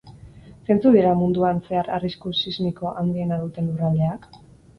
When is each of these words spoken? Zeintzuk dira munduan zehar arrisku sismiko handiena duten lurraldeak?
Zeintzuk 0.69 0.95
dira 0.95 1.11
munduan 1.19 1.59
zehar 1.67 1.89
arrisku 1.99 2.33
sismiko 2.41 2.91
handiena 3.03 3.39
duten 3.45 3.71
lurraldeak? 3.71 4.29